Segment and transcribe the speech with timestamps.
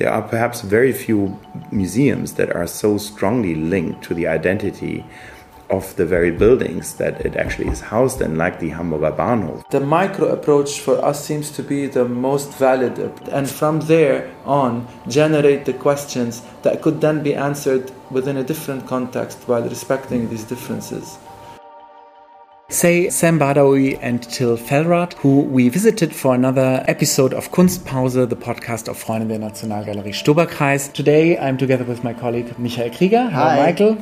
[0.00, 1.38] there are perhaps very few
[1.70, 5.04] museums that are so strongly linked to the identity
[5.68, 9.68] of the very buildings that it actually is housed in, like the Hamburger Bahnhof.
[9.68, 12.98] The micro approach for us seems to be the most valid,
[13.30, 18.86] and from there on, generate the questions that could then be answered within a different
[18.86, 21.18] context while respecting these differences.
[22.70, 28.36] Say Sam Bardaouil and Till Fellrath, who we visited for another episode of Kunstpause, the
[28.36, 30.92] podcast of Freunde der Nationalgalerie Stoberkreis.
[30.92, 33.28] Today I'm together with my colleague Michael Krieger.
[33.28, 33.98] Hello, Michael.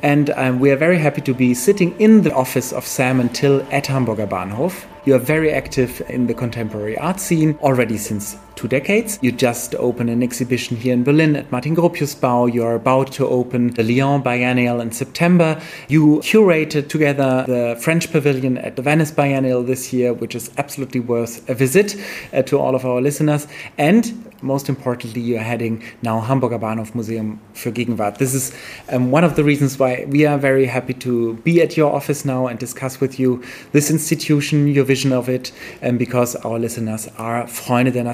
[0.00, 3.34] And um, we are very happy to be sitting in the office of Sam and
[3.34, 4.84] Till at Hamburger Bahnhof.
[5.04, 9.18] You are very active in the contemporary art scene already since two decades.
[9.22, 12.46] You just opened an exhibition here in Berlin at Martin Gropius Bau.
[12.46, 15.60] You're about to open the Lyon Biennial in September.
[15.88, 21.00] You curated together the French Pavilion at the Venice Biennial this year, which is absolutely
[21.00, 21.96] worth a visit
[22.32, 23.46] uh, to all of our listeners.
[23.78, 28.18] And most importantly, you're heading now Hamburger Bahnhof Museum für Gegenwart.
[28.18, 28.52] This is
[28.92, 32.24] um, one of the reasons why we are very happy to be at your office
[32.24, 37.08] now and discuss with you this institution, your vision of it, and because our listeners
[37.16, 38.04] are Freunde der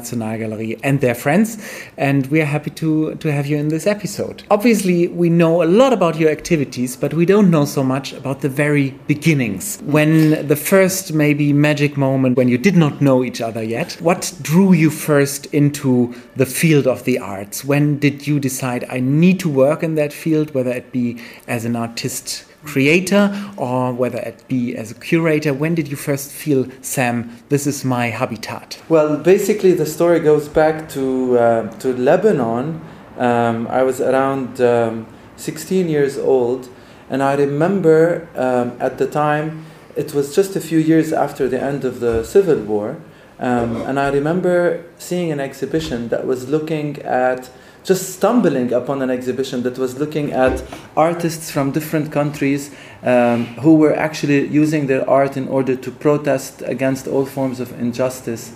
[0.82, 1.58] And their friends,
[1.96, 4.42] and we are happy to, to have you in this episode.
[4.50, 8.40] Obviously, we know a lot about your activities, but we don't know so much about
[8.40, 9.78] the very beginnings.
[9.84, 14.32] When the first maybe magic moment when you did not know each other yet, what
[14.42, 17.64] drew you first into the field of the arts?
[17.64, 21.64] When did you decide I need to work in that field, whether it be as
[21.64, 25.52] an artist creator or whether it be as a curator?
[25.52, 28.80] When did you first feel, Sam, this is my habitat?
[28.88, 32.80] Well, basically, the story goes back to, uh, to Lebanon.
[33.18, 36.68] Um, I was around um, 16 years old,
[37.08, 39.66] and I remember um, at the time,
[39.96, 42.96] it was just a few years after the end of the Civil War.
[43.38, 47.50] Um, and I remember seeing an exhibition that was looking at,
[47.84, 50.62] just stumbling upon an exhibition that was looking at
[50.96, 52.70] artists from different countries
[53.02, 57.72] um, who were actually using their art in order to protest against all forms of
[57.80, 58.52] injustice.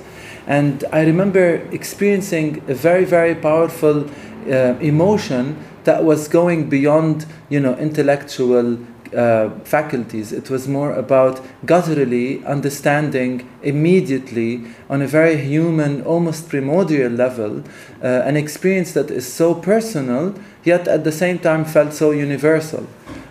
[0.46, 4.10] And I remember experiencing a very, very powerful
[4.46, 8.78] uh, emotion that was going beyond, you know, intellectual
[9.12, 10.32] uh, faculties.
[10.32, 17.62] It was more about gutturally understanding immediately on a very human, almost primordial level,
[18.02, 22.86] uh, an experience that is so personal, yet at the same time felt so universal.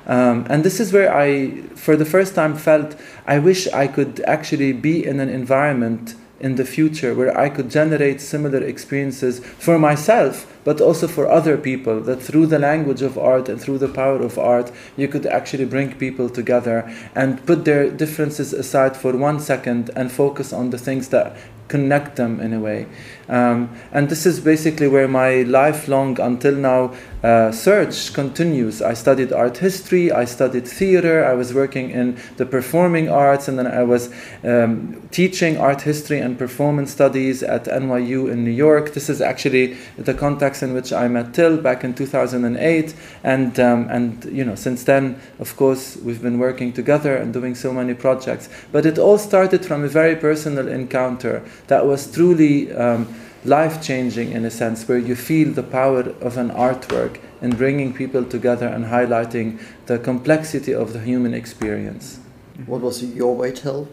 [0.05, 2.95] Um, and this is where I, for the first time, felt
[3.25, 7.71] I wish I could actually be in an environment in the future where I could
[7.71, 12.01] generate similar experiences for myself, but also for other people.
[12.01, 15.65] That through the language of art and through the power of art, you could actually
[15.65, 16.77] bring people together
[17.15, 21.37] and put their differences aside for one second and focus on the things that
[21.69, 22.87] connect them in a way.
[23.33, 28.79] Um, and this is basically where my lifelong, until now, uh, search continues.
[28.79, 33.57] I studied art history, I studied theater, I was working in the performing arts, and
[33.57, 38.93] then I was um, teaching art history and performance studies at NYU in New York.
[38.93, 42.93] This is actually the context in which I met Till back in 2008,
[43.23, 47.55] and um, and you know since then, of course, we've been working together and doing
[47.55, 48.47] so many projects.
[48.71, 52.71] But it all started from a very personal encounter that was truly.
[52.73, 53.07] Um,
[53.45, 57.93] life changing in a sense, where you feel the power of an artwork in bringing
[57.93, 62.19] people together and highlighting the complexity of the human experience.
[62.65, 63.87] What was your way, Till?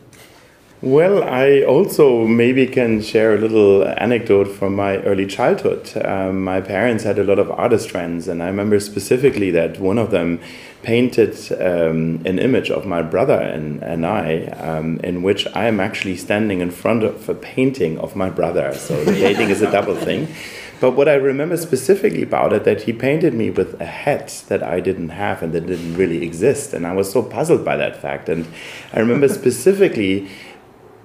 [0.83, 5.93] Well, I also maybe can share a little anecdote from my early childhood.
[6.03, 9.99] Um, my parents had a lot of artist friends, and I remember specifically that one
[9.99, 10.41] of them
[10.83, 15.79] painted um, an image of my brother and, and I, um, in which I am
[15.79, 18.75] actually standing in front of a painting of my brother.
[18.75, 20.29] So the painting is a double thing.
[20.81, 24.63] But what I remember specifically about it, that he painted me with a hat that
[24.63, 26.73] I didn't have and that didn't really exist.
[26.73, 28.31] And I was so puzzled by that fact.
[28.31, 28.47] And
[28.95, 30.31] I remember specifically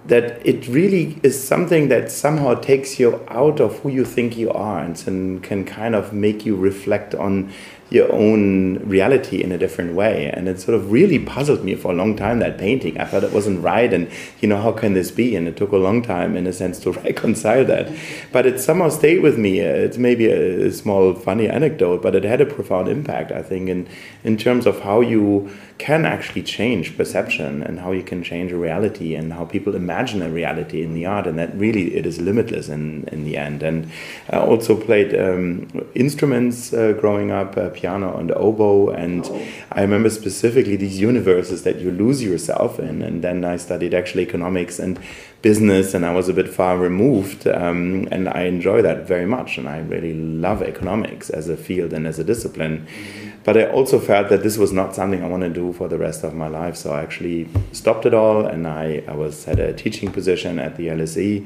[0.06, 4.52] that it really is something that somehow takes you out of who you think you
[4.52, 7.52] are and can kind of make you reflect on
[7.90, 10.32] your own reality in a different way.
[10.32, 13.00] And it sort of really puzzled me for a long time, that painting.
[13.00, 13.94] I thought it wasn't right.
[13.94, 14.10] And,
[14.42, 15.36] you know, how can this be?
[15.36, 17.92] And it took a long time, in a sense, to reconcile that.
[18.32, 19.60] But it somehow stayed with me.
[19.60, 23.88] It's maybe a, small, funny anecdote, but it had a profound impact, I think, in,
[24.24, 28.58] in terms of how you can actually change perception and how you can change a
[28.58, 31.28] reality and how people imagine a reality in the art.
[31.28, 33.62] And that really, it is limitless in, in the end.
[33.62, 33.92] And
[34.30, 37.56] I also played um, instruments uh, growing up.
[37.56, 38.90] Uh, piano and oboe.
[38.90, 39.42] And Oh.
[39.72, 43.02] I remember specifically these universes that you lose yourself in.
[43.02, 45.00] And then I studied actually economics and
[45.42, 47.48] business, and I was a bit far removed.
[47.48, 49.58] Um, and I enjoy that very much.
[49.60, 50.14] And I really
[50.48, 52.88] love economics as a field and as a discipline.
[53.44, 56.00] But I also felt that this was not something I want to do for the
[56.00, 56.76] rest of my life.
[56.76, 60.78] So I actually stopped it all, and I, I was had a teaching position at
[60.78, 61.46] the LSE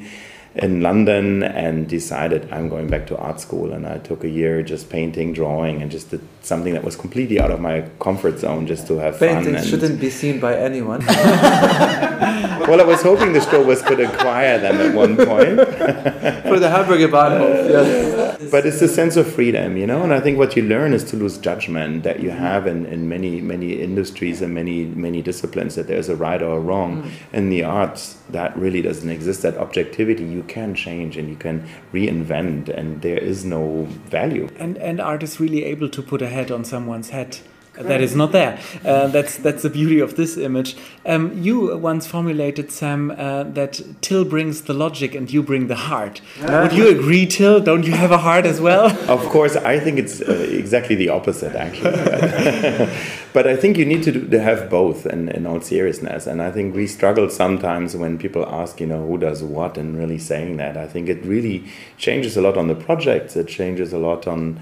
[0.55, 3.71] in London and decided I'm going back to art school.
[3.71, 7.39] And I took a year just painting, drawing, and just did something that was completely
[7.39, 9.43] out of my comfort zone just to have fun.
[9.43, 11.05] Paintings shouldn't be seen by anyone.
[11.05, 15.59] well, I was hoping the Stobers could acquire them at one point.
[16.49, 18.39] For the Hamburger Bahnhof, yes.
[18.51, 20.03] but it's a sense of freedom, you know.
[20.03, 22.37] And I think what you learn is to lose judgment that you mm.
[22.37, 26.57] have in, in many many industries and many many disciplines that there's a right or
[26.57, 27.03] a wrong.
[27.03, 27.11] Mm.
[27.33, 29.41] In the arts, that really doesn't exist.
[29.41, 34.49] That objectivity you can change and you can reinvent, and there is no value.
[34.57, 37.39] And and art is really able to put a head on someone's head.
[37.79, 38.59] That is not there.
[38.83, 40.75] Uh, that's that's the beauty of this image.
[41.05, 45.75] Um, you once formulated, Sam, uh, that Till brings the logic and you bring the
[45.75, 46.21] heart.
[46.41, 47.61] Would you agree, Till?
[47.61, 48.87] Don't you have a heart as well?
[49.09, 51.91] Of course, I think it's uh, exactly the opposite, actually.
[53.33, 56.27] but I think you need to, do, to have both in, in all seriousness.
[56.27, 59.97] And I think we struggle sometimes when people ask, you know, who does what, and
[59.97, 60.75] really saying that.
[60.75, 61.65] I think it really
[61.97, 64.59] changes a lot on the projects, it changes a lot on.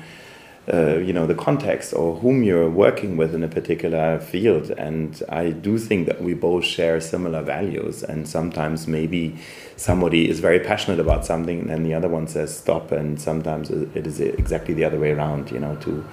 [0.74, 4.70] Uh, you know the context or whom you're working with in a particular field.
[4.72, 8.04] And i do think that we both share similar values.
[8.04, 9.38] And sometimes maybe
[9.78, 12.92] somebody is very passionate about something and the other one says stop.
[12.92, 16.04] And sometimes it is exactly the other way around you know to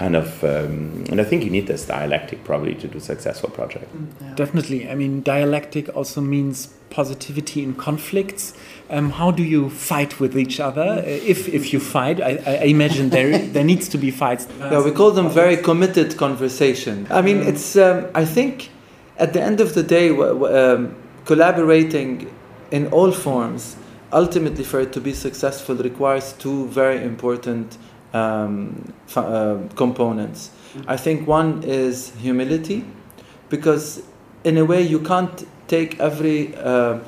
[0.00, 3.50] kind of um, and i think you need this dialectic probably to do a successful
[3.60, 3.88] project
[4.42, 4.80] Definitely.
[4.92, 6.56] I mean, dialectic also means
[6.98, 8.44] positivity in conflicts.
[8.96, 10.86] Um, how do you fight with each other?
[10.98, 12.32] Uh, If, if you fight, I,
[12.64, 14.44] I imagine there, there needs to be fights.
[14.72, 16.94] Yeah, we call them very committed conversation.
[17.10, 17.76] I mean, it's.
[17.76, 18.54] Um, I think,
[19.24, 20.80] at the end of the day, w- w- um,
[21.24, 22.10] collaborating
[22.70, 23.76] in all forms,
[24.12, 27.66] ultimately, for it to be successful, requires two very important
[28.12, 30.50] um, uh, components.
[30.86, 32.84] I think one is humility,
[33.48, 34.02] because
[34.44, 36.54] in a way you can't take every.
[36.56, 37.00] Uh,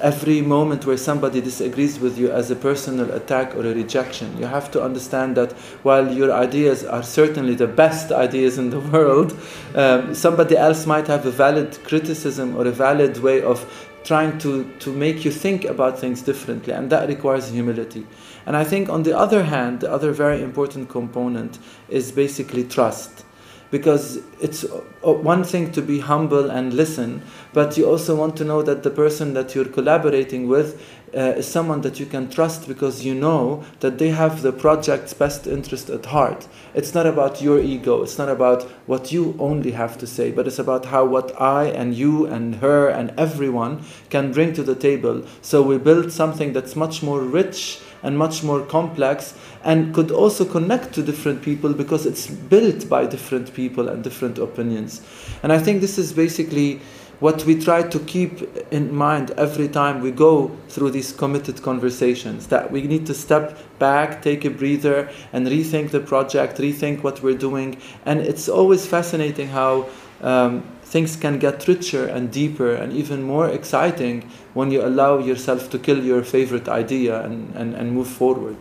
[0.00, 4.36] every moment where somebody disagrees with you as a personal attack or a rejection.
[4.38, 8.78] You have to understand that while your ideas are certainly the best ideas in the
[8.92, 9.36] world,
[9.74, 14.64] um, somebody else might have a valid criticism or a valid way of trying to,
[14.78, 18.06] to make you think about things differently, and that requires humility.
[18.48, 21.58] And I think, on the other hand, the other very important component
[21.90, 23.26] is basically trust
[23.70, 27.20] because it's uh, one thing to be humble and listen,
[27.52, 30.82] but you also want to know that the person that you're collaborating with
[31.14, 35.12] uh, is someone that you can trust because you know that they have the project's
[35.12, 36.48] best interest at heart.
[36.72, 40.46] It's not about your ego, it's not about what you only have to say, but
[40.46, 44.74] it's about how what I and you and her and everyone can bring to the
[44.74, 45.26] table.
[45.42, 49.34] So we build something that's much more rich and much more complex
[49.64, 54.38] and could also connect to different people because it's built by different people and different
[54.38, 55.00] opinions.
[55.42, 56.80] And I think this is basically
[57.20, 62.46] what we try to keep in mind every time we go through these committed conversations
[62.46, 67.20] that we need to step back, take a breather, and rethink the project, rethink what
[67.22, 67.76] we're doing.
[68.06, 69.88] And it's always fascinating how
[70.20, 74.22] um, things can get richer and deeper and even more exciting
[74.54, 78.56] when you allow yourself to kill your favorite idea and, and, and move forward.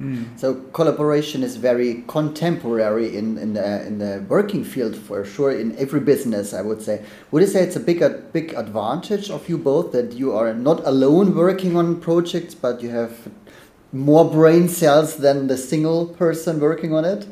[0.00, 0.38] Mm.
[0.38, 5.76] So collaboration is very contemporary in in the, in the working field for sure in
[5.76, 6.54] every business.
[6.54, 7.02] I would say.
[7.30, 10.54] Would you say it's a big a big advantage of you both that you are
[10.54, 13.12] not alone working on projects, but you have
[13.92, 17.26] more brain cells than the single person working on it?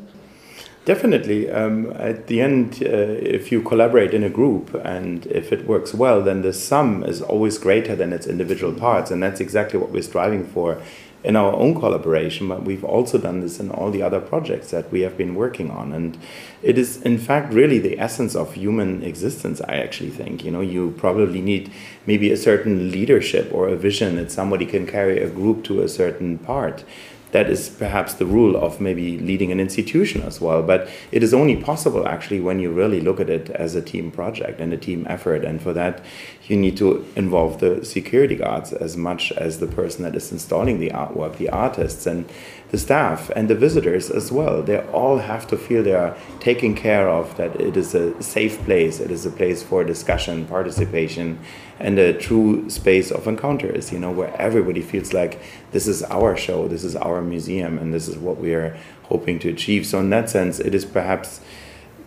[0.87, 1.51] Definitely.
[1.51, 5.93] Um, at the end, uh, if you collaborate in a group and if it works
[5.93, 9.11] well, then the sum is always greater than its individual parts.
[9.11, 10.81] And that's exactly what we're striving for
[11.25, 12.47] in our own collaboration.
[12.47, 15.69] But we've also done this in all the other projects that we have been working
[15.71, 15.91] on.
[15.91, 16.17] And
[16.63, 20.45] it is, in fact, really the essence of human existence, I actually think.
[20.45, 21.69] You know, you probably need
[22.05, 25.89] maybe a certain leadership or a vision that somebody can carry a group to a
[25.89, 26.85] certain part
[27.31, 30.63] that is perhaps the rule of maybe leading an institution as well.
[30.63, 34.11] But it is only possible actually when you really look at it as a team
[34.11, 35.43] project and a team effort.
[35.43, 36.03] And for that,
[36.47, 40.79] you need to involve the security guards as much as the person that is installing
[40.79, 42.05] the artwork, the artists.
[42.05, 42.29] And
[42.69, 44.61] the staff and the visitors as well.
[44.61, 48.61] They all have to feel they are taken care of, that it is a safe
[48.65, 51.39] place, it is a place for discussion, participation,
[51.79, 55.39] and a true space of encounters, you know, where everybody feels like
[55.71, 59.39] this is our show, this is our museum, and this is what we are hoping
[59.39, 59.85] to achieve.
[59.85, 61.41] So, in that sense, it is perhaps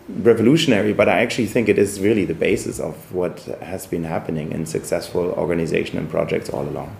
[0.09, 4.52] revolutionary, but I actually think it is really the basis of what has been happening
[4.52, 6.97] in successful organization and projects all along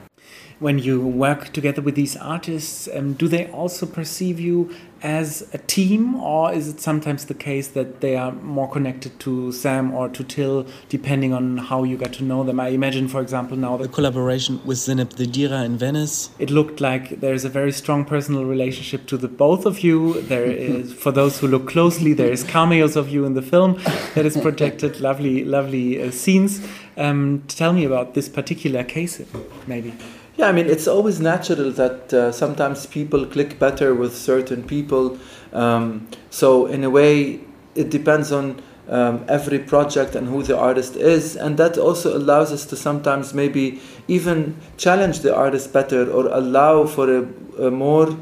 [0.61, 5.59] when you work together with these artists, um, do they also perceive you as a
[5.59, 10.11] team, or is it sometimes the case that they are more connected to Sam or
[10.11, 12.61] to Till, depending on how you got to know them?
[12.61, 16.29] I imagine, for example, now the collaboration with Zineb Sedira in Venice.
[16.39, 20.21] It looked like there's a very strong personal relationship to the both of you.
[20.21, 23.81] There is, for those who look closely, there is cameos of you in the film
[24.15, 25.01] that is projected.
[25.11, 26.67] lovely, lovely uh, scenes.
[26.99, 29.23] Um, tell me about this particular case,
[29.67, 29.95] maybe.
[30.41, 35.19] Yeah, I mean, it's always natural that uh, sometimes people click better with certain people.
[35.53, 37.41] Um, so, in a way,
[37.75, 41.37] it depends on um, every project and who the artist is.
[41.37, 46.87] And that also allows us to sometimes maybe even challenge the artist better or allow
[46.87, 47.29] for a,
[47.67, 48.17] a more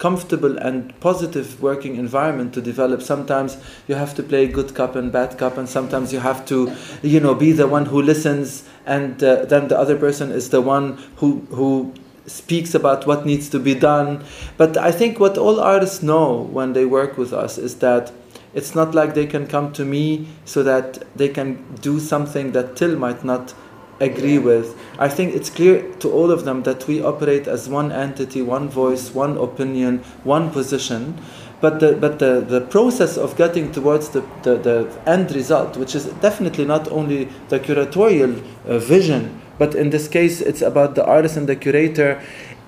[0.00, 3.02] comfortable and positive working environment to develop.
[3.02, 6.74] Sometimes you have to play good cop and bad cop and sometimes you have to
[7.02, 10.62] you know be the one who listens and uh, then the other person is the
[10.62, 11.92] one who who
[12.26, 14.24] speaks about what needs to be done.
[14.56, 18.12] But i think what all artists know when they work with us is that
[18.54, 21.48] it's not like they can come to me so that they can
[21.82, 23.54] do something that till might not
[24.00, 24.78] agree with.
[24.98, 28.68] I think it's clear to all of them that we operate as one entity, one
[28.68, 31.20] voice, one opinion, one position.
[31.60, 35.94] But the, but the, the process of getting towards the, the, the end result, which
[35.94, 41.04] is definitely not only the curatorial uh, vision, but in this case it's about the
[41.04, 42.22] artist and the curator.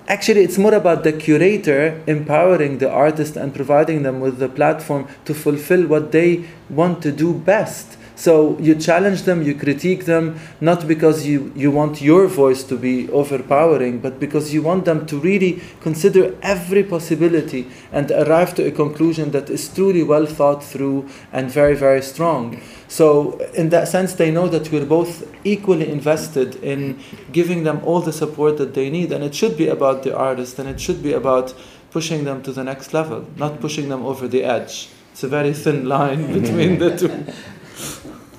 [0.07, 5.07] Actually, it's more about the curator empowering the artist and providing them with the platform
[5.23, 10.39] to fulfill what they want to do best so you challenge them, you critique them,
[10.61, 15.05] not because you, you want your voice to be overpowering, but because you want them
[15.07, 20.63] to really consider every possibility and arrive to a conclusion that is truly well thought
[20.63, 22.61] through and very, very strong.
[22.87, 27.01] So, in that sense, they know that we're both equally invested in
[27.33, 29.11] giving them all the support that they need.
[29.11, 31.53] And it should be about the artist and it should be about
[31.91, 34.87] pushing them to the next level, not pushing them over the edge.
[35.11, 37.25] It's a very thin line between the two.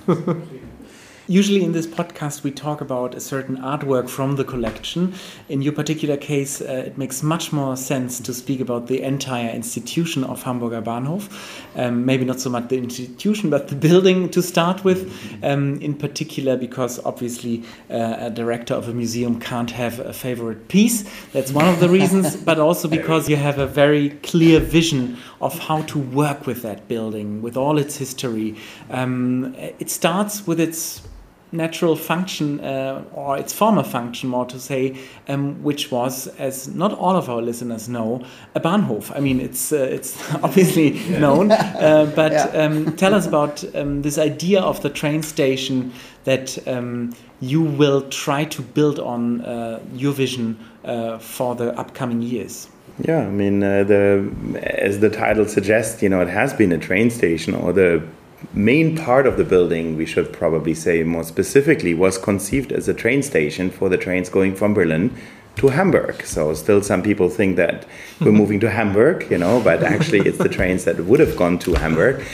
[0.07, 0.54] フフフ。
[1.27, 5.15] Usually in this podcast, we talk about a certain artwork from the collection.
[5.49, 9.49] In your particular case, uh, it makes much more sense to speak about the entire
[9.49, 11.31] institution of Hamburger Bahnhof.
[11.77, 15.11] Um, maybe not so much the institution, but the building to start with,
[15.43, 20.69] um, in particular, because obviously uh, a director of a museum can't have a favorite
[20.69, 21.09] piece.
[21.33, 25.59] That's one of the reasons, but also because you have a very clear vision of
[25.59, 28.57] how to work with that building, with all its history.
[28.91, 31.01] Um, it starts with its
[31.55, 34.97] natural function uh, or its former function, more to say,
[35.29, 39.15] um, which was, as not all of our listeners know, a Bahnhof.
[39.17, 42.65] I mean, it's uh, it's obviously known, uh, but yeah.
[42.65, 45.93] um, tell us about um, this idea of the train station
[46.25, 52.23] that um, you will try to build on uh, your vision uh, for the upcoming
[52.23, 52.69] years.
[52.99, 54.31] Yeah, I mean, uh, the
[54.63, 58.03] as the title suggests, you know, it has been a train station, or the
[58.53, 62.95] main part of the building, we should probably say more specifically, was conceived as a
[62.95, 65.17] train station for the trains going from Berlin
[65.57, 66.25] to Hamburg.
[66.25, 67.87] So still some people think that
[68.21, 71.59] we're moving to Hamburg, you know, but actually it's the trains that would have gone
[71.61, 72.25] to Hamburg.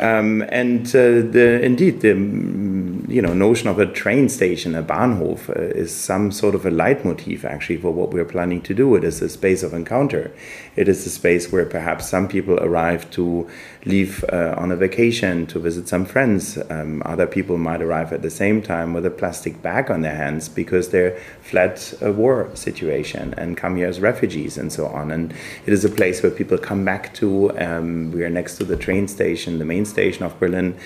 [0.00, 4.82] Um, and uh, the, indeed, the mm, you know notion of a train station, a
[4.82, 8.94] Bahnhof, uh, is some sort of a leitmotif actually for what we're planning to do.
[8.94, 10.32] It is a space of encounter.
[10.76, 13.48] It is a space where perhaps some people arrive to
[13.84, 16.58] leave uh, on a vacation to visit some friends.
[16.70, 20.14] Um, other people might arrive at the same time with a plastic bag on their
[20.14, 25.10] hands because they're fled a war situation and come here as refugees and so on.
[25.10, 25.32] And
[25.66, 27.58] it is a place where people come back to.
[27.58, 30.78] Um, we are next to the train station, the main station of Berlin,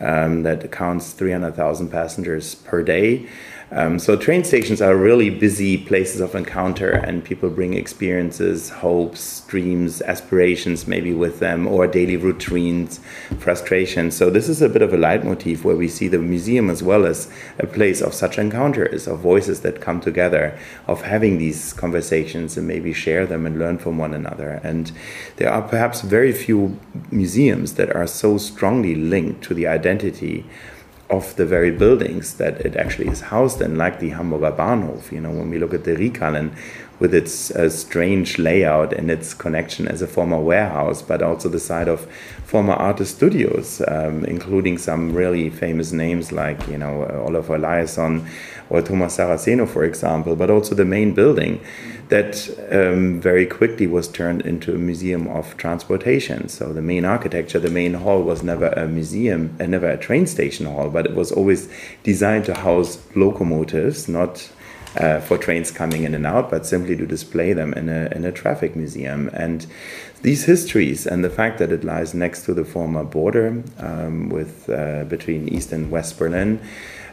[0.00, 3.28] um, that counts 300,000 passengers per day.
[3.70, 9.40] Um, so train stations are really busy places of encounter, and people bring experiences, hopes,
[9.42, 12.98] dreams, aspirations, maybe with them, or daily routines,
[13.38, 14.16] frustrations.
[14.16, 17.04] So this is a bit of a leitmotif where we see the museum as well
[17.04, 22.56] as a place of such encounters, of voices that come together, of having these conversations
[22.56, 24.60] and maybe share them and learn from one another.
[24.64, 24.90] And
[25.36, 26.78] there are perhaps very few
[27.10, 30.46] museums that are so strongly linked to the identity
[31.10, 35.10] of the very buildings that it actually is housed in, like the Hamburger Bahnhof.
[35.10, 36.54] You know, when we look at the Rieckhallen,
[36.98, 41.60] with its uh, strange layout and its connection as a former warehouse, but also the
[41.60, 42.06] site of
[42.44, 48.26] former artist studios, um, including some really famous names like you know uh, Olafur Eliasson
[48.70, 51.60] or Thomas Saraceno, for example, but also the main building
[52.08, 56.48] that um, very quickly was turned into a museum of transportation.
[56.48, 59.98] So the main architecture, the main hall was never a museum, and uh, never a
[59.98, 61.68] train station hall, but it was always
[62.02, 64.50] designed to house locomotives, not
[64.96, 68.24] uh, for trains coming in and out, but simply to display them in a, in
[68.24, 69.28] a traffic museum.
[69.32, 69.66] And
[70.22, 74.68] these histories and the fact that it lies next to the former border um, with,
[74.70, 76.60] uh, between East and West Berlin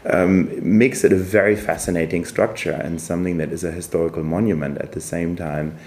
[0.07, 4.91] um, makes it a very fascinating structure and something that is a historical monument at
[4.91, 5.77] the same time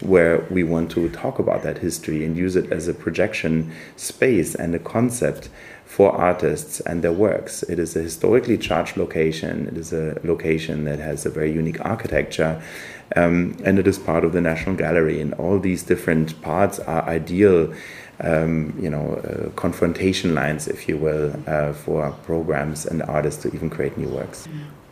[0.00, 4.54] where we want to talk about that history and use it as a projection space
[4.54, 5.48] and a concept
[5.84, 7.62] for artists and their works.
[7.64, 9.66] It is a historically charged location.
[9.68, 12.62] It is a location that has a very unique architecture,
[13.16, 15.20] um, and it is part of the National Gallery.
[15.20, 17.72] And all these different parts are ideal,
[18.20, 23.54] um, you know, uh, confrontation lines, if you will, uh, for programs and artists to
[23.54, 24.48] even create new works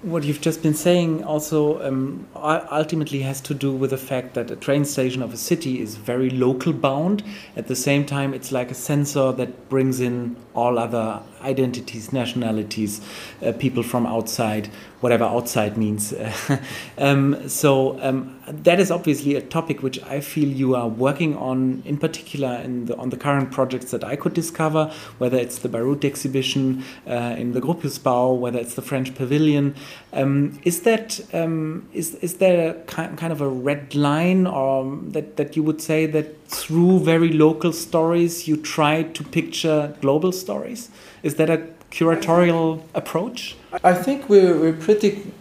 [0.06, 4.50] what you've just been saying also um, ultimately has to do with the fact that
[4.50, 7.25] a train station of a city is very local bound.
[7.56, 13.01] At the same time, it's like a sensor that brings in all other identities, nationalities,
[13.45, 14.69] uh, people from outside,
[15.01, 16.15] whatever outside means.
[16.99, 21.83] um, so um, that is obviously a topic which I feel you are working on,
[21.85, 25.69] in particular in the, on the current projects that I could discover, whether it's the
[25.69, 29.75] Beirut exhibition uh, in the Gropiusbau, whether it's the French Pavilion.
[30.17, 35.37] Um, is that um, is is there a kind of a red line, or that
[35.37, 40.91] that you would say that through very local stories you try to picture global stories?
[41.23, 43.57] Is that a curatorial approach?
[43.85, 45.33] I think we're, we're pretty.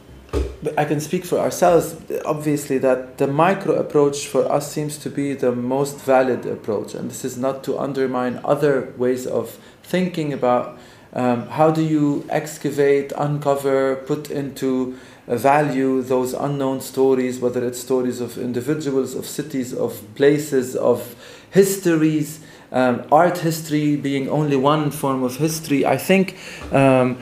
[0.78, 5.34] I can speak for ourselves, obviously, that the micro approach for us seems to be
[5.34, 6.96] the most valid approach.
[6.96, 10.78] And this is not to undermine other ways of thinking about
[11.16, 18.20] um, how do you excavate, uncover, put into value those unknown stories, whether it's stories
[18.22, 21.16] of individuals, of cities, of places, of
[21.52, 22.42] histories,
[22.72, 25.86] um, art history being only one form of history.
[25.86, 26.38] I think
[26.72, 27.18] um,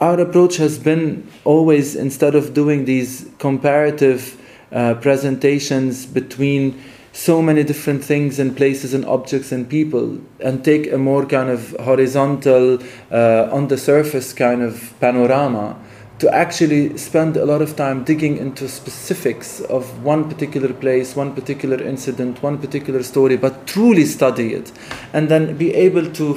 [0.00, 4.38] our approach has been always instead of doing these comparative
[4.70, 6.82] uh, presentations between
[7.14, 11.48] so many different things and places and objects and people and take a more kind
[11.48, 12.76] of horizontal
[13.12, 15.78] uh, on the surface kind of panorama
[16.18, 21.32] to actually spend a lot of time digging into specifics of one particular place, one
[21.32, 24.72] particular incident, one particular story, but truly study it
[25.12, 26.36] and then be able to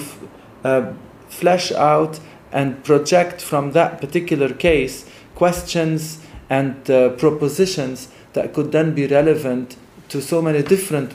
[0.63, 0.93] uh,
[1.27, 2.19] flesh out
[2.51, 9.75] and project from that particular case questions and uh, propositions that could then be relevant
[10.09, 11.13] to so many different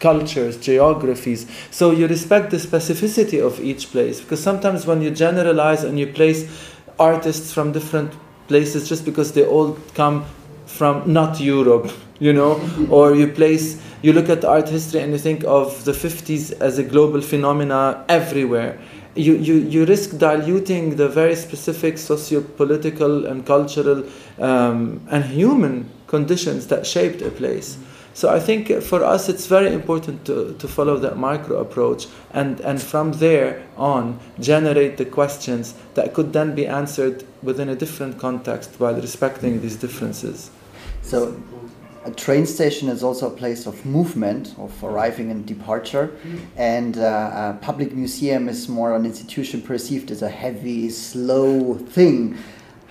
[0.00, 1.46] cultures, geographies.
[1.70, 6.06] So you respect the specificity of each place because sometimes when you generalize and you
[6.06, 8.12] place artists from different
[8.48, 10.24] places just because they all come
[10.66, 15.18] from not Europe, you know, or you place you look at art history and you
[15.18, 18.78] think of the 50s as a global phenomena everywhere.
[19.14, 24.04] You, you, you risk diluting the very specific socio-political and cultural
[24.38, 27.78] um, and human conditions that shaped a place.
[28.16, 32.58] So I think for us it's very important to, to follow that micro approach and,
[32.60, 38.18] and from there on generate the questions that could then be answered within a different
[38.18, 40.50] context while respecting these differences.
[41.02, 41.38] So
[42.06, 46.16] a train station is also a place of movement, of arriving and departure,
[46.56, 52.38] and uh, a public museum is more an institution perceived as a heavy, slow thing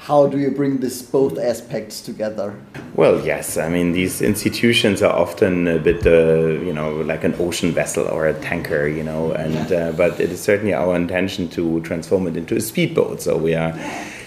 [0.05, 2.53] how do you bring this both aspects together?
[2.93, 3.57] Well, yes.
[3.57, 8.07] I mean, these institutions are often a bit, uh, you know, like an ocean vessel
[8.07, 12.27] or a tanker, you know, and uh, but it is certainly our intention to transform
[12.27, 13.21] it into a speedboat.
[13.21, 13.73] So we are.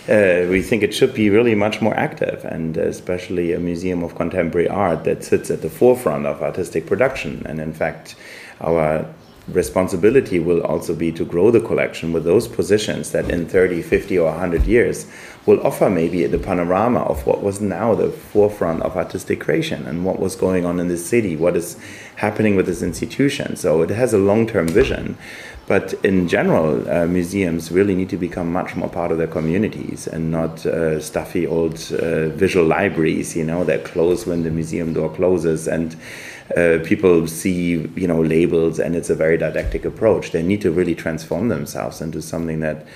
[0.08, 4.14] Uh, we think it should be really much more active, and especially a museum of
[4.14, 7.42] contemporary art that sits at the forefront of artistic production.
[7.46, 8.16] And in fact,
[8.62, 9.04] our
[9.52, 14.18] responsibility will also be to grow the collection with those positions that in 30, 50,
[14.18, 15.06] or 100 years
[15.46, 20.04] will offer maybe the panorama of what was now the forefront of artistic creation and
[20.04, 21.78] what was going on in this city, what is
[22.16, 23.56] happening with this institution.
[23.56, 25.16] So it has a long term vision.
[25.66, 30.06] But in general, uh, museums really need to become much more part of their communities
[30.06, 34.94] and not uh, stuffy old uh, visual libraries, you know, that close when the museum
[34.94, 35.94] door closes and
[36.56, 40.32] uh, people see, you know, labels and it's a very didactic approach.
[40.32, 42.86] They need to really transform themselves into something that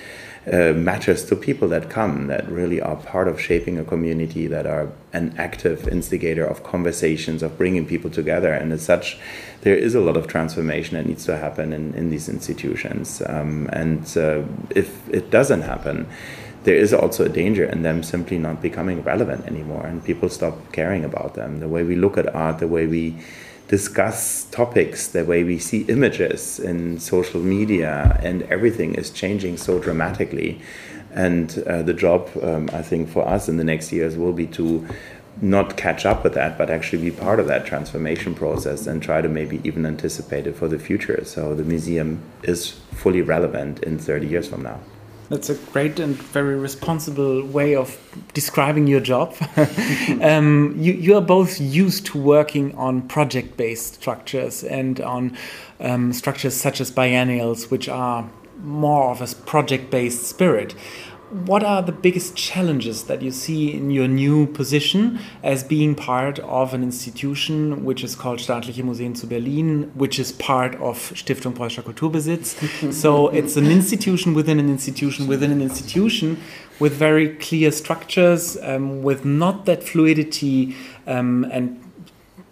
[0.50, 4.66] uh, matters to people that come, that really are part of shaping a community, that
[4.66, 8.52] are an active instigator of conversations, of bringing people together.
[8.52, 9.18] And as such,
[9.60, 13.22] there is a lot of transformation that needs to happen in, in these institutions.
[13.26, 16.08] Um, and uh, if it doesn't happen,
[16.64, 20.72] there is also a danger in them simply not becoming relevant anymore and people stop
[20.72, 21.60] caring about them.
[21.60, 23.16] The way we look at art, the way we
[23.68, 29.78] discuss topics, the way we see images in social media, and everything is changing so
[29.78, 30.60] dramatically.
[31.14, 34.46] And uh, the job, um, I think, for us in the next years will be
[34.48, 34.86] to
[35.40, 39.22] not catch up with that, but actually be part of that transformation process and try
[39.22, 41.24] to maybe even anticipate it for the future.
[41.24, 44.80] So the museum is fully relevant in 30 years from now.
[45.32, 47.98] That's a great and very responsible way of
[48.34, 49.34] describing your job.
[50.20, 55.34] um, you, you are both used to working on project based structures and on
[55.80, 60.74] um, structures such as biennials, which are more of a project based spirit
[61.32, 66.38] what are the biggest challenges that you see in your new position as being part
[66.40, 71.54] of an institution which is called Staatliche Museen zu Berlin, which is part of Stiftung
[71.54, 72.92] Preußischer Kulturbesitz?
[72.92, 76.38] so it's an institution within an institution within an institution
[76.78, 81.78] with very clear structures, um, with not that fluidity um, and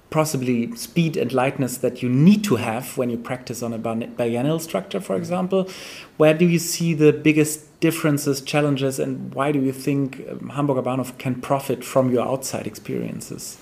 [0.09, 4.59] possibly speed and lightness that you need to have when you practice on a biennial
[4.59, 5.69] structure, for example.
[6.17, 10.83] Where do you see the biggest differences, challenges, and why do you think um, Hamburger
[10.83, 13.59] Bahnhof can profit from your outside experiences?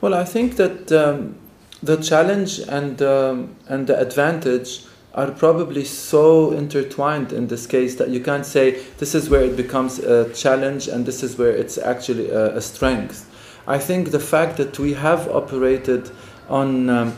[0.00, 1.36] Well, I think that um,
[1.82, 4.84] the challenge and um, and the advantage
[5.14, 9.56] are probably so intertwined in this case that you can't say this is where it
[9.56, 13.28] becomes a challenge and this is where it's actually a, a strength.
[13.66, 16.10] I think the fact that we have operated
[16.48, 17.16] on um,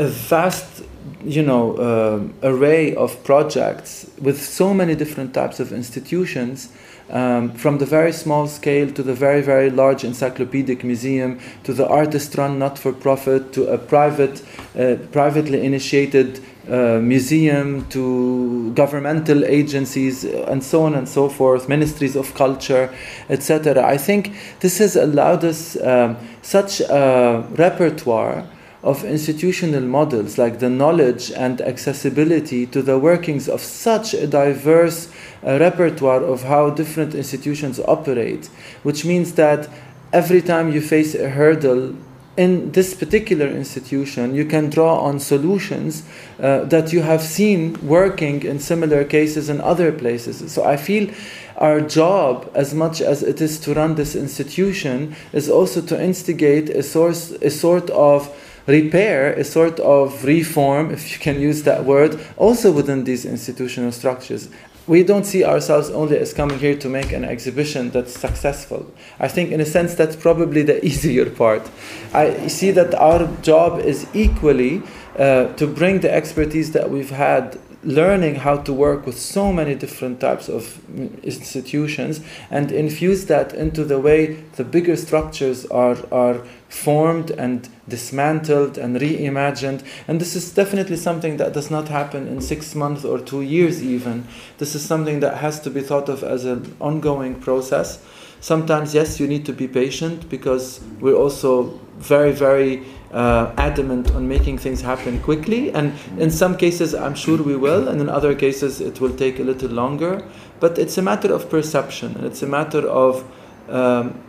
[0.00, 0.82] a vast
[1.24, 6.72] you know uh, array of projects with so many different types of institutions
[7.10, 11.86] um, from the very small scale to the very very large encyclopedic museum to the
[11.86, 14.42] artist run not for profit to a private
[14.78, 22.16] uh, privately initiated uh, museum to governmental agencies and so on and so forth ministries
[22.16, 22.90] of culture
[23.28, 28.46] etc i think this has allowed us um, such a repertoire
[28.82, 35.08] of institutional models, like the knowledge and accessibility to the workings of such a diverse
[35.44, 38.46] uh, repertoire of how different institutions operate,
[38.82, 39.68] which means that
[40.12, 41.94] every time you face a hurdle
[42.36, 46.04] in this particular institution, you can draw on solutions
[46.38, 50.50] uh, that you have seen working in similar cases in other places.
[50.50, 51.10] So I feel
[51.56, 56.70] our job, as much as it is to run this institution, is also to instigate
[56.70, 58.34] a source, a sort of
[58.70, 63.92] repair, a sort of reform, if you can use that word, also within these institutional
[63.92, 64.48] structures.
[64.86, 68.92] We don't see ourselves only as coming here to make an exhibition that's successful.
[69.20, 71.70] I think, in a sense, that's probably the easier part.
[72.12, 74.82] I see that our job is equally
[75.18, 79.74] uh, to bring the expertise that we've had learning how to work with so many
[79.74, 80.78] different types of
[81.22, 88.76] institutions and infuse that into the way the bigger structures are, are formed and dismantled
[88.76, 89.82] and reimagined.
[90.06, 93.82] And this is definitely something that does not happen in six months or two years,
[93.82, 94.26] even.
[94.58, 98.02] This is something that has to be thought of as an ongoing process.
[98.40, 104.28] Sometimes, yes, you need to be patient because we're also very, very uh, adamant on
[104.28, 105.72] making things happen quickly.
[105.72, 109.38] And in some cases, I'm sure we will, and in other cases, it will take
[109.38, 110.22] a little longer.
[110.60, 113.24] But it's a matter of perception, and it's a matter of
[113.68, 114.20] um,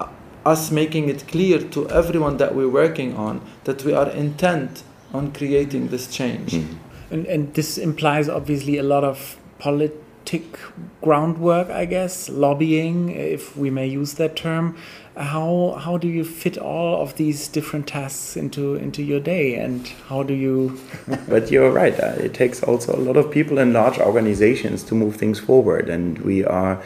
[0.46, 5.32] us making it clear to everyone that we're working on that we are intent on
[5.32, 6.54] creating this change.
[6.54, 6.78] Mm.
[7.12, 10.58] And, and this implies obviously a lot of politic
[11.02, 14.78] groundwork, I guess, lobbying, if we may use that term.
[15.17, 19.88] How how do you fit all of these different tasks into into your day, and
[20.08, 20.80] how do you?
[21.28, 22.00] but you're right.
[22.00, 25.89] Uh, it takes also a lot of people in large organizations to move things forward,
[25.89, 26.82] and we are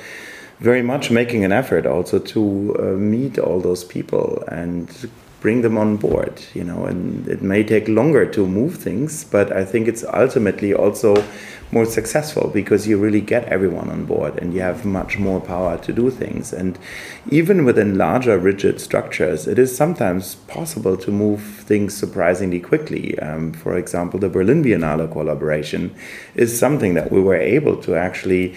[0.60, 5.10] very much making an effort also to uh, meet all those people and
[5.46, 9.52] bring them on board you know and it may take longer to move things but
[9.62, 11.12] i think it's ultimately also
[11.72, 15.78] more successful because you really get everyone on board and you have much more power
[15.80, 16.54] to do things.
[16.54, 16.78] And
[17.30, 23.18] even within larger rigid structures it is sometimes possible to move things surprisingly quickly.
[23.20, 25.94] Um, for example the berlin biennale collaboration
[26.36, 28.56] is something that we were able to actually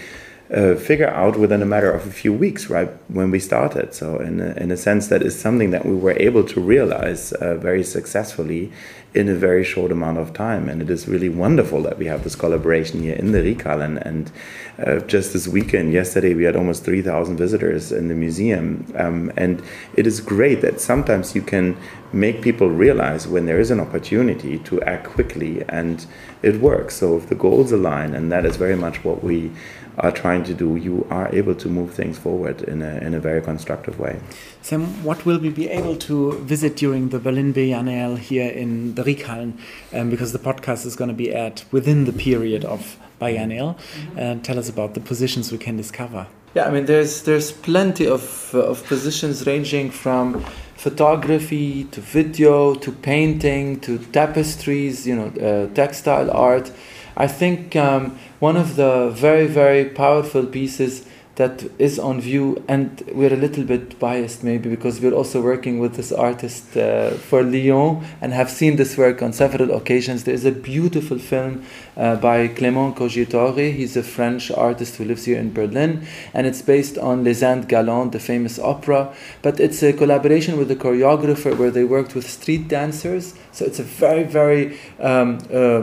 [0.55, 3.93] uh, figure out within a matter of a few weeks, right when we started.
[3.93, 7.33] So, in a, in a sense, that is something that we were able to realize
[7.33, 8.73] uh, very successfully
[9.15, 10.69] in a very short amount of time.
[10.69, 14.01] And it is really wonderful that we have this collaboration here in the Rieckhallen.
[14.05, 14.31] And
[14.79, 18.91] uh, just this weekend, yesterday, we had almost 3,000 visitors in the museum.
[18.97, 19.63] Um, and
[19.97, 21.77] it is great that sometimes you can
[22.13, 26.07] make people realize when there is an opportunity to act quickly and
[26.43, 26.97] it works.
[26.97, 29.51] So if the goals align, and that is very much what we
[30.01, 33.21] are trying to do, you are able to move things forward in a, in a
[33.21, 34.21] very constructive way.
[34.63, 39.03] Sam, what will we be able to visit during the Berlin Biennale here in the
[39.03, 39.59] Rieckhallen?
[39.93, 43.77] Um, because the podcast is going to be aired within the period of Biennale.
[44.17, 46.27] Uh, tell us about the positions we can discover.
[46.55, 50.45] Yeah, I mean, there's there's plenty of uh, of positions ranging from
[50.77, 56.71] photography to video to painting to tapestries, you know, uh, textile art.
[57.19, 61.05] I think um, one of the very very powerful pieces
[61.35, 65.79] that is on view and we're a little bit biased maybe because we're also working
[65.79, 70.25] with this artist uh, for Lyon and have seen this work on several occasions.
[70.25, 71.65] There is a beautiful film
[71.99, 73.73] uh, by Clément Cogitore.
[73.73, 77.67] he's a French artist who lives here in Berlin and it's based on Les Indes
[77.67, 82.29] Galantes the famous opera but it's a collaboration with a choreographer where they worked with
[82.29, 85.83] street dancers so it's a very very um, uh,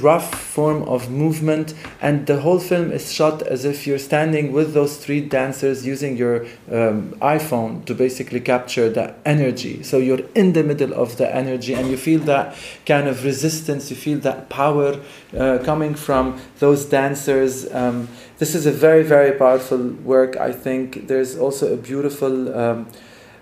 [0.00, 4.74] rough form of movement and the whole film is shot as if you're standing with
[4.74, 9.82] those street dancers using your um, iPhone to basically capture that energy.
[9.82, 12.54] So you're in the middle of the energy and you feel that
[12.86, 15.00] kind of resistance, you feel that power
[15.36, 17.72] uh, coming from those dancers.
[17.72, 21.06] Um, this is a very, very powerful work, I think.
[21.08, 22.86] There's also a beautiful, um,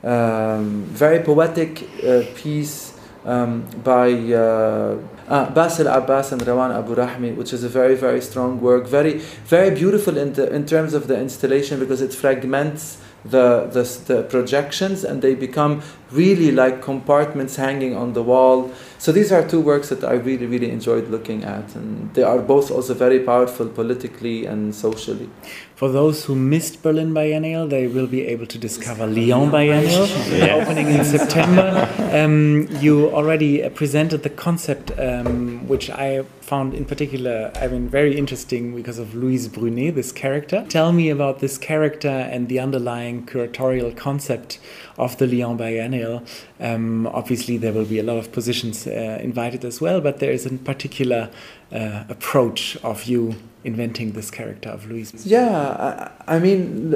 [0.02, 2.94] um very poetic uh, piece
[3.24, 4.12] um, by.
[4.12, 9.18] Uh, uh, Basel Abbas and Ruanne Abou-Rahme, which is a very, very strong work, very,
[9.46, 14.22] very beautiful in, the, in terms of the installation because it fragments the, the, the
[14.24, 18.72] projections and they become really like compartments hanging on the wall.
[18.98, 22.38] So these are two works that I really, really enjoyed looking at, and they are
[22.38, 25.28] both also very powerful politically and socially.
[25.74, 30.62] For those who missed Berlin Biennial, they will be able to discover Lyon Biennial, yes.
[30.62, 31.88] opening in September.
[32.16, 38.16] Um, you already presented the concept, um, which I found in particular, I mean, very
[38.16, 40.64] interesting because of Louise Brunet, this character.
[40.68, 44.58] Tell me about this character and the underlying curatorial concept
[44.98, 46.22] of the Lyon Biennial.
[46.60, 50.32] Um, obviously, there will be a lot of positions uh, invited as well, but there
[50.32, 51.30] is a particular
[51.72, 55.26] uh, approach of you inventing this character of Louise.
[55.26, 56.90] Yeah, I, I mean,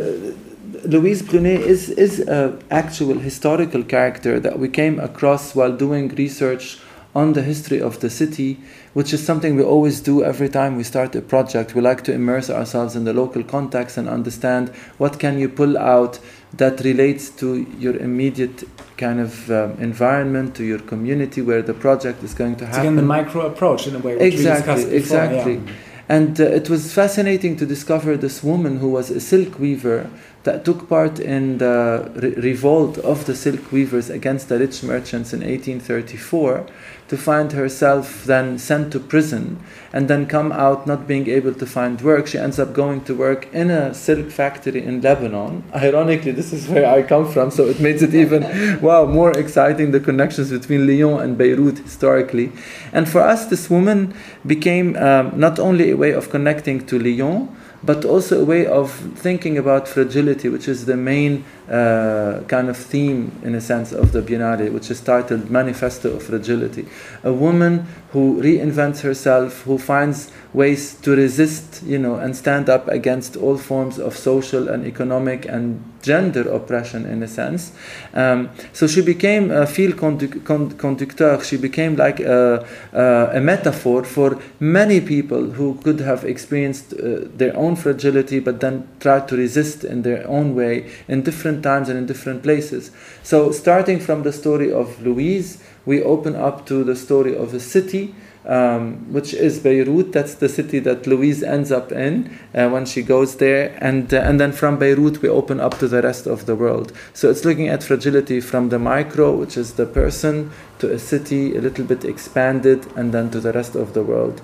[0.84, 6.78] Louise Brunet is is an actual historical character that we came across while doing research
[7.14, 8.58] on the history of the city,
[8.94, 11.74] which is something we always do every time we start a project.
[11.74, 14.68] We like to immerse ourselves in the local context and understand
[14.98, 16.20] what can you pull out
[16.54, 18.64] that relates to your immediate
[18.96, 22.80] kind of um, environment, to your community where the project is going to happen.
[22.80, 24.18] again, the micro approach in a way.
[24.18, 25.54] exactly, exactly.
[25.54, 25.72] Yeah.
[26.08, 30.10] And uh, it was fascinating to discover this woman who was a silk weaver
[30.44, 35.32] that took part in the re- revolt of the silk weavers against the rich merchants
[35.32, 36.66] in 1834
[37.08, 39.58] to find herself then sent to prison
[39.92, 42.28] and then come out not being able to find work.
[42.28, 45.64] She ends up going to work in a silk factory in Lebanon.
[45.74, 48.42] Ironically, this is where I come from, so it makes it even
[48.80, 52.52] wow more exciting the connections between Lyon and Beirut historically.
[52.92, 54.14] And for us, this woman
[54.46, 57.48] became um, not only a way of connecting to Lyon
[57.82, 62.76] but also a way of thinking about fragility, which is the main uh, kind of
[62.76, 66.86] theme, in a sense, of the Biennale, which is titled Manifesto of Fragility.
[67.22, 72.88] A woman who reinvents herself, who finds ways to resist, you know, and stand up
[72.88, 77.72] against all forms of social and economic and gender oppression, in a sense.
[78.14, 80.44] Um, so she became a field condu-
[80.76, 81.40] conducteur.
[81.44, 87.28] She became like a, a, a, metaphor for many people who could have experienced uh,
[87.36, 91.88] their own fragility, but then tried to resist in their own way in different times
[91.88, 92.90] and in different places.
[93.22, 97.60] So, starting from the story of Louise, we open up to the story of a
[97.60, 100.12] city um, which is Beirut.
[100.12, 104.18] That's the city that Louise ends up in uh, when she goes there, and uh,
[104.18, 106.92] and then from Beirut we open up to the rest of the world.
[107.12, 111.56] So it's looking at fragility from the micro, which is the person, to a city
[111.56, 114.40] a little bit expanded, and then to the rest of the world.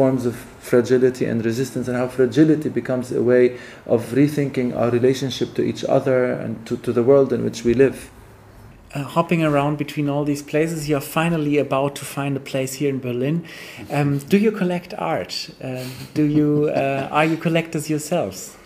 [0.00, 0.36] Forms of
[0.70, 3.44] fragility and resistance, and how fragility becomes a way
[3.94, 7.74] of rethinking our relationship to each other and to, to the world in which we
[7.74, 7.98] live
[8.94, 12.90] uh, hopping around between all these places, you're finally about to find a place here
[12.90, 13.44] in Berlin.
[13.90, 15.50] Um, do you collect art?
[15.62, 15.84] Uh,
[16.14, 18.56] do you uh, are you collectors yourselves?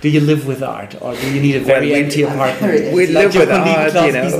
[0.00, 2.94] Do you live with art, or do you need a very Well, we- empty apartment?
[2.94, 4.30] we Like live with art, you know.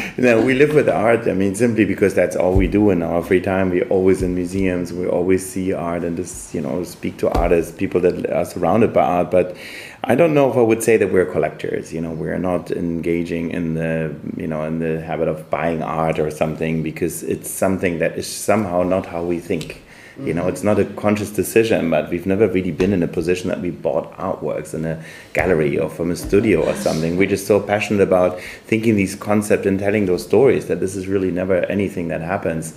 [0.18, 1.26] No, we live with art.
[1.28, 3.70] I mean, simply because that's all we do in our free time.
[3.70, 4.92] We're always in museums.
[4.92, 8.92] We always see art and just, you know, speak to artists, people that are surrounded
[8.92, 9.30] by art.
[9.30, 9.56] But
[10.04, 11.90] I don't know if I would say that we're collectors.
[11.94, 16.18] You know, we're not engaging in the, you know, in the habit of buying art
[16.18, 19.80] or something because it's something that is somehow not how we think.
[20.26, 23.48] You know, it's not a conscious decision, but we've never really been in a position
[23.48, 25.02] that we bought artworks in a
[25.32, 27.16] gallery or from a studio or something.
[27.16, 31.06] We're just so passionate about thinking these concepts and telling those stories that this is
[31.06, 32.74] really never anything that happens.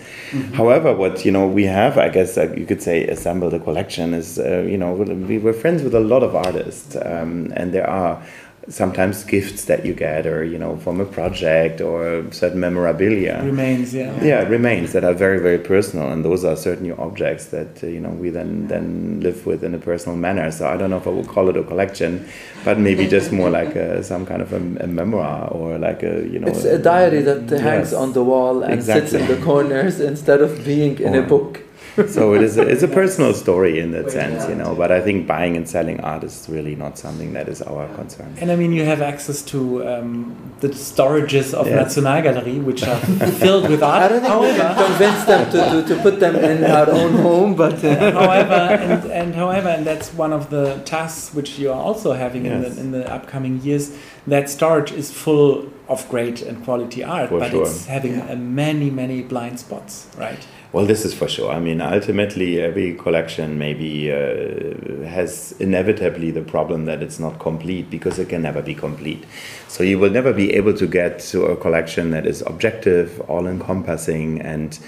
[0.53, 4.13] However, what you know we have, I guess uh, you could say, assembled a collection
[4.13, 7.89] is uh, you know we were friends with a lot of artists, um, and there
[7.89, 8.23] are
[8.69, 13.93] sometimes gifts that you get or you know from a project or certain memorabilia Remains,
[13.93, 14.23] yeah.
[14.23, 17.99] yeah remains that are very very personal and those are certainly objects that uh, you
[17.99, 21.07] know we then then live with in a personal manner so i don't know if
[21.07, 22.25] i would call it a collection
[22.63, 26.25] but maybe just more like a, some kind of a, a memoir or like a
[26.33, 27.93] you know It's a diary that hangs Yes.
[27.93, 31.59] on the wall and sits in the corners instead of being in a book.
[32.07, 34.99] So it is a, it's a personal story in that sense you know but i
[34.99, 38.55] think buying and selling art is really not something that is our concern And I
[38.55, 39.59] mean, you have access to
[39.91, 41.77] um, the storages of Yes.
[41.81, 42.99] Nationalgalerie, which are
[43.43, 44.03] filled with art.
[44.03, 46.89] I don't think we can however, convince them to, to, to put them in our
[47.01, 51.49] own home, but uh, however, and, and however, and that's one of the tasks which
[51.59, 53.85] you are also having in, the, in the upcoming years.
[54.27, 55.51] That storage is full
[55.87, 57.63] of great and quality art, For but sure.
[57.63, 60.41] it's having uh, many, many blind spots, right?
[60.73, 61.51] Well, this is for sure.
[61.51, 67.91] I mean, ultimately, every collection maybe uh, has inevitably the problem that it's not complete
[67.91, 69.23] because it can never be complete.
[69.67, 73.45] So you will never be able to get to a collection that is objective, all
[73.45, 74.79] encompassing, and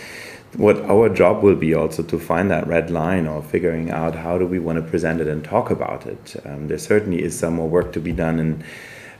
[0.58, 4.40] what our job will be also to find that red line or figuring out how
[4.40, 6.36] do we want to present it and talk about it.
[6.46, 8.64] Um, there certainly is some more work to be done in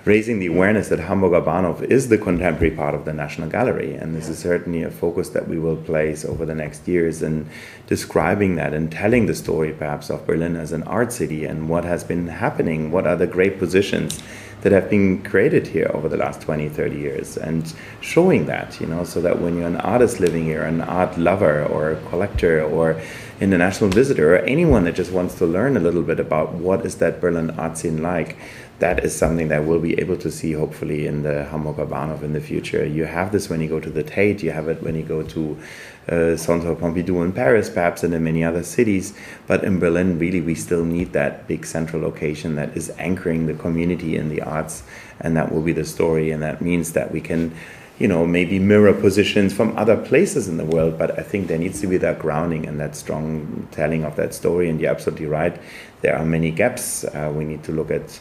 [0.06, 3.96] raising the awareness that Hamburger Bahnhof is the contemporary part of the National Gallery.
[3.96, 7.50] And this is certainly a focus that we will place over the next years in
[7.88, 11.86] describing that and telling the story perhaps of Berlin as an art city and what
[11.86, 14.22] has been happening, what are the great positions
[14.62, 18.88] that have been created here over the last 20, 30 years and showing that, you
[18.88, 22.64] know, so that when you're an artist living here, an art lover or a collector
[22.64, 23.04] or an
[23.42, 26.96] international visitor or anyone that just wants to learn a little bit about what is
[26.96, 28.38] that Berlin art scene like,
[28.80, 32.34] that is something that we'll be able to see hopefully in the Hamburger Bahnhof in
[32.34, 32.86] the future.
[32.86, 35.24] You have this when you go to the Tate, you have it when you go
[35.24, 35.58] to
[36.10, 39.14] uh, Centre Pompidou in Paris, perhaps, and in many other cities.
[39.48, 43.54] But in Berlin, really, we still need that big central location that is anchoring the
[43.54, 44.84] community in the arts,
[45.22, 46.32] and that will be the story.
[46.32, 47.56] And that means that we can,
[47.98, 50.98] you know, maybe mirror positions from other places in the world.
[51.00, 54.34] But I think there needs to be that grounding and that strong telling of that
[54.34, 54.70] story.
[54.70, 55.60] And you're absolutely right.
[56.02, 57.06] There are many gaps.
[57.06, 58.20] Uh, we need to look at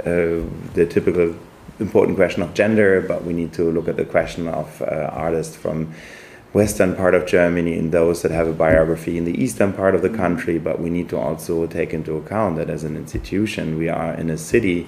[0.00, 1.34] uh, the typical
[1.78, 5.56] important question of gender, but we need to look at the question of uh, artists
[5.56, 5.92] from
[6.52, 10.02] western part of Germany and those that have a biography in the eastern part of
[10.02, 10.58] the country.
[10.58, 14.30] But we need to also take into account that as an institution, we are in
[14.30, 14.86] a city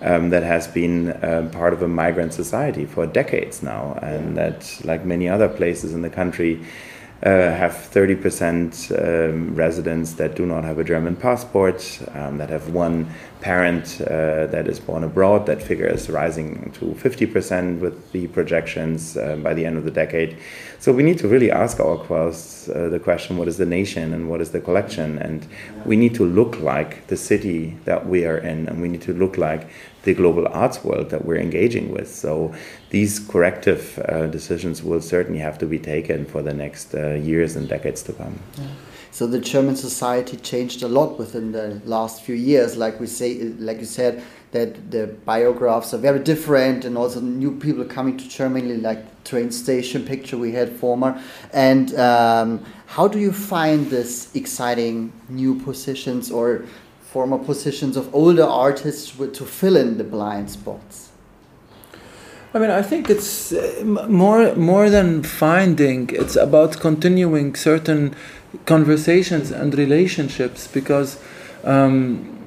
[0.00, 4.80] um, that has been um, part of a migrant society for decades now, and that,
[4.84, 6.66] like many other places in the country, uh,
[7.30, 13.08] have 30% um, residents that do not have a German passport, um, that have one
[13.40, 15.46] parent uh, that is born abroad.
[15.46, 19.90] That figure is rising to 50% with the projections uh, by the end of the
[19.90, 20.36] decade.
[20.82, 24.28] So we need to really ask ourselves uh, the question what is the nation and
[24.28, 25.16] what is the collection?
[25.16, 25.46] And
[25.86, 29.14] we need to look like the city that we are in, and we need to
[29.14, 29.68] look like
[30.02, 32.12] the global arts world that we're engaging with.
[32.12, 32.52] So
[32.90, 37.54] these corrective uh, decisions will certainly have to be taken for the next uh, years
[37.54, 38.40] and decades to come.
[39.12, 42.76] So the German society changed a lot within the last few years.
[42.76, 47.58] Like we say, like you said, that the biographs are very different, and also new
[47.58, 51.20] people coming to Germany, like train station picture we had former.
[51.52, 56.64] And um, how do you find this exciting new positions or
[57.00, 61.10] former positions of older artists to fill in the blind spots?
[62.54, 66.10] I mean, I think it's uh, more more than finding.
[66.10, 68.14] It's about continuing certain
[68.66, 71.18] conversations and relationships because,
[71.64, 72.41] um,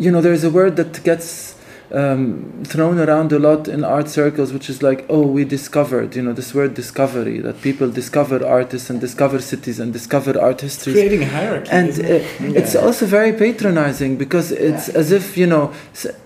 [0.00, 1.54] you know, there's a word that gets
[1.92, 6.16] um, thrown around a lot in art circles, which is like, oh, we discovered.
[6.16, 10.62] You know, this word discovery that people discover artists and discover cities and discover art
[10.62, 10.94] history.
[10.94, 11.70] Creating a hierarchy.
[11.70, 12.22] and it?
[12.56, 15.72] it's also very patronizing because it's as if you know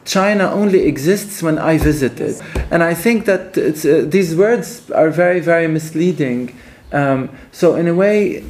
[0.04, 4.88] China only exists when I visit it, and I think that it's, uh, these words
[4.92, 6.54] are very very misleading.
[6.92, 8.44] Um, so in a way,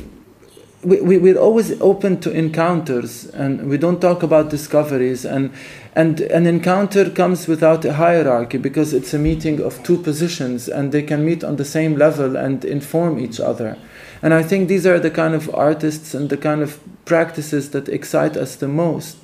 [0.85, 5.53] we, we, we're always open to encounters and we don't talk about discoveries and
[5.97, 10.91] and an encounter comes without a hierarchy because it's a meeting of two positions and
[10.91, 13.79] they can meet on the same level and inform each other.
[14.23, 17.89] And i think these are the kind of artists and the kind of practices that
[17.89, 19.17] excite us the most.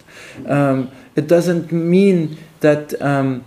[0.47, 3.45] Um, it doesn't mean that um,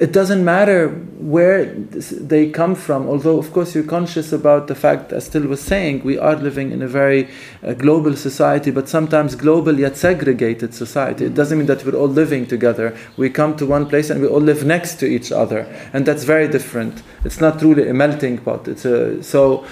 [0.00, 5.12] it doesn't matter where they come from, although, of course, you're conscious about the fact,
[5.12, 7.28] as Till was saying, we are living in a very
[7.62, 11.26] uh, global society, but sometimes global yet segregated society.
[11.26, 12.96] It doesn't mean that we're all living together.
[13.16, 15.60] We come to one place and we all live next to each other,
[15.92, 17.04] and that's very different.
[17.24, 18.66] It's not truly a melting pot.
[18.66, 19.64] It's a, so.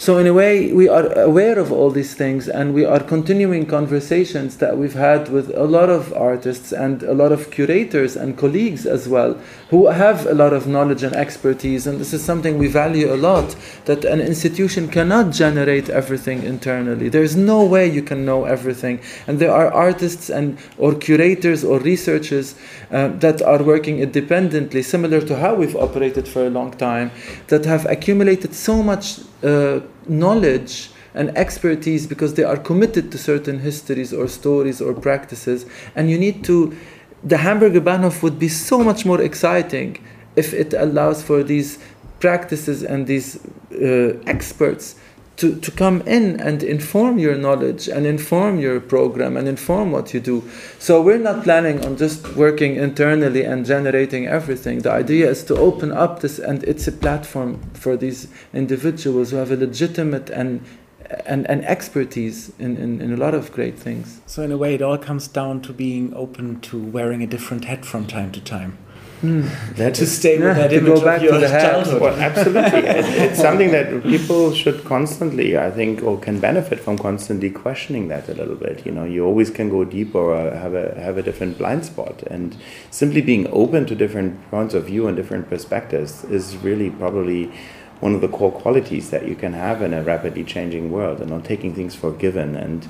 [0.00, 3.66] So, in a way, we are aware of all these things and we are continuing
[3.66, 8.38] conversations that we've had with a lot of artists and a lot of curators and
[8.38, 9.38] colleagues as well
[9.70, 11.86] who have a lot of knowledge and expertise.
[11.86, 17.08] And this is something we value a lot that an institution cannot generate everything internally.
[17.08, 19.00] There's no way you can know everything.
[19.26, 22.56] And there are artists and or curators or researchers
[22.90, 27.12] uh, that are working independently, similar to how we've operated for a long time,
[27.46, 33.60] that have accumulated so much uh, knowledge and expertise because they are committed to certain
[33.60, 35.66] histories or stories or practices.
[35.94, 36.76] And you need to,
[37.22, 40.04] the Hamburger Bahnhof would be so much more exciting
[40.36, 41.78] if it allows for these
[42.18, 44.96] practices and these uh, experts
[45.40, 50.12] to, to come in and inform your knowledge and inform your program and inform what
[50.12, 50.46] you do.
[50.78, 54.80] So we're not planning on just working internally and generating everything.
[54.80, 59.38] The idea is to open up this, and it's a platform for these individuals who
[59.38, 60.62] have a legitimate and
[61.26, 64.20] and, and expertise in, in, in a lot of great things.
[64.26, 67.64] So, in a way, it all comes down to being open to wearing a different
[67.64, 68.78] hat from time to time.
[69.22, 69.76] Mm.
[69.76, 72.00] That to stay with that image go back of your to the childhood.
[72.00, 77.50] Well, absolutely, it's something that people should constantly, I think, or can benefit from constantly
[77.50, 78.86] questioning that a little bit.
[78.86, 82.22] You know, you always can go deeper or have a have a different blind spot,
[82.28, 82.56] and
[82.90, 87.52] simply being open to different points of view and different perspectives is really probably
[88.00, 91.30] one of the core qualities that you can have in a rapidly changing world, and
[91.30, 92.88] not taking things for given and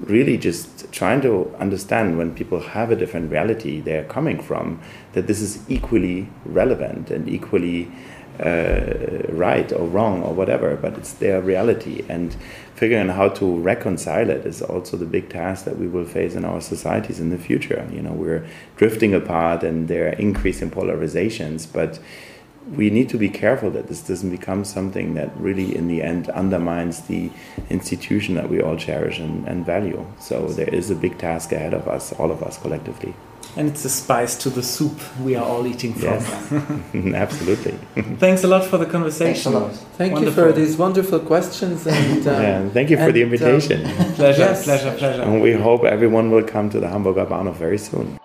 [0.00, 4.80] really just trying to understand when people have a different reality they're coming from,
[5.12, 7.90] that this is equally relevant and equally
[8.40, 12.04] uh, right or wrong or whatever, but it's their reality.
[12.08, 12.36] And
[12.76, 16.36] figuring out how to reconcile it is also the big task that we will face
[16.36, 17.84] in our societies in the future.
[17.92, 18.46] You know, we're
[18.76, 21.98] drifting apart and there are increasing polarizations, but
[22.76, 26.28] we need to be careful that this doesn't become something that really, in the end,
[26.30, 27.30] undermines the
[27.70, 30.04] institution that we all cherish and, and value.
[30.18, 33.14] So there is a big task ahead of us, all of us collectively.
[33.56, 36.02] And it's the spice to the soup we are all eating from.
[36.02, 36.52] Yes,
[37.14, 37.72] absolutely.
[38.18, 39.52] Thanks a lot for the conversation.
[39.52, 40.44] Thank wonderful.
[40.44, 41.86] you for these wonderful questions.
[41.86, 43.84] And, uh, yeah, thank you for the um, invitation.
[43.86, 44.64] Um, pleasure, yes.
[44.64, 45.22] pleasure, pleasure.
[45.22, 48.18] And we hope everyone will come to the Hamburger Bahnhof very soon.